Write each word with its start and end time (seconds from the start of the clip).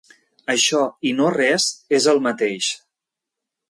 Això 0.53 0.81
i 1.11 1.13
no 1.19 1.29
res 1.37 1.69
és 2.01 2.11
el 2.17 2.25
mateix. 2.31 2.75